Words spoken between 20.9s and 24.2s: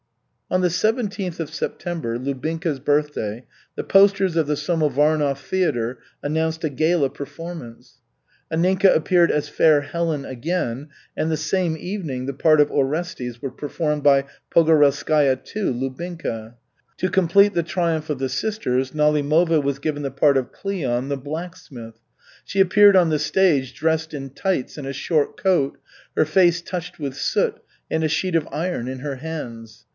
the blacksmith. She appeared on the stage dressed